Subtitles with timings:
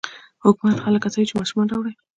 [0.45, 1.93] حکومت خلک هڅوي چې ماشومان راوړي.